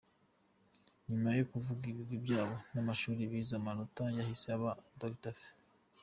Nyuma 1.07 1.29
yo 1.39 1.43
kuvuga 1.51 1.83
ibigwi 1.91 2.17
byabo 2.25 2.55
n’amashuri 2.73 3.21
bize, 3.31 3.53
amatora 3.59 4.09
yahise 4.17 4.47
aba, 4.55 4.71
Dr 4.99 5.33
F. 5.39 5.43